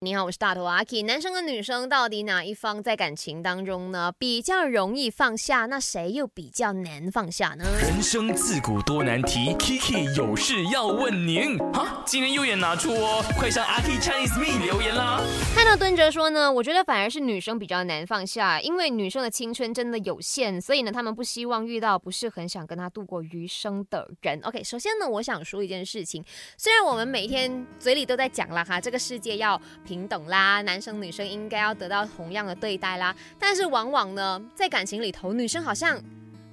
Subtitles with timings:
[0.00, 1.02] 你好，我是大头阿 K。
[1.02, 5.66] 男生跟女生到底哪一方在感情当中呢比较容易放下？
[5.66, 7.64] 那谁又比较难放下呢？
[7.82, 11.58] 人生自古多难题，Kiki 有事要问您。
[11.72, 13.24] 哈，今天又演拿出哦？
[13.36, 15.20] 快上阿 K Chinese Me 留言啦！
[15.52, 24.38] 看到敦哲说呢，我觉得反而是女生比较难放下，因为女生的青春真的有限，所以呢，他们不希望遇到不是很想跟他度过余生的人。
[24.44, 26.24] OK，首先呢，我想说一件事情，
[26.56, 29.60] 虽然我们每天嘴里都在讲了哈，这个世界要。
[29.88, 33.16] 平等啦，男生女生应该要得到同样的对待啦。
[33.38, 35.98] 但是往往呢，在感情里头，女生好像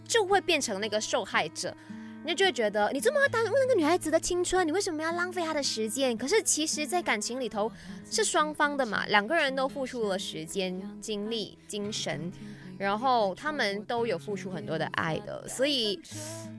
[0.07, 1.75] 就会变成那个受害者，
[2.23, 6.15] 你就会觉得你这么耽误那个女孩子的青春，你为什么要浪费她的时间？
[6.15, 7.69] 可是其实，在感情里头
[8.09, 12.31] 是双方的嘛，两个人都付出了时间、精力、精神，
[12.77, 16.01] 然后他们都有付出很多的爱的，所以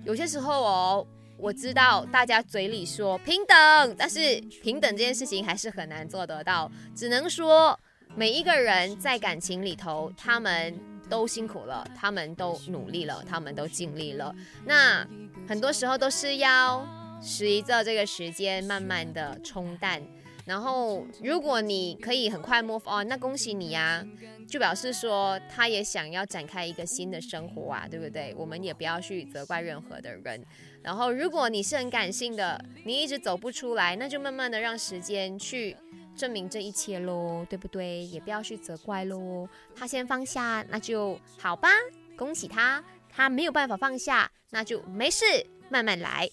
[0.04, 1.06] 有些时候哦。
[1.38, 6.70] 我知道大家嘴里说平等，但是平等这件事情还是很难做得到。
[6.94, 7.78] 只能说
[8.14, 10.78] 每一个人在感情里头，他们
[11.08, 14.34] 都辛苦了，他们都努力了，他们都尽力了。
[14.64, 15.06] 那
[15.46, 16.86] 很多时候都是要
[17.20, 20.02] 随着这个时间慢慢的冲淡。
[20.46, 24.06] 然后如果你可以很快 move on，那恭喜你呀，
[24.48, 28.32] 就表示说他也想要展开一个新的生活啊，对不对？
[28.38, 30.44] 我们也不要去责怪任何的人。
[30.82, 35.76] 然后，如果你是很感性的，你一直走不出来，那就慢慢的让时间去
[36.16, 38.04] 证明这一切喽，对不对？
[38.04, 39.48] 也不要去责怪喽。
[39.74, 41.68] 他先放下，那就好吧，
[42.16, 42.82] 恭喜他。
[43.10, 45.24] 他没有办法放下，那就没事，
[45.70, 46.30] 慢慢来。